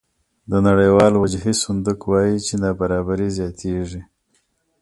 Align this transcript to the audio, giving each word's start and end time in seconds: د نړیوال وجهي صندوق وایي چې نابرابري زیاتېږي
د 0.51 0.53
نړیوال 0.67 1.13
وجهي 1.17 1.53
صندوق 1.63 1.99
وایي 2.11 2.37
چې 2.45 2.53
نابرابري 2.63 3.29
زیاتېږي 3.37 4.01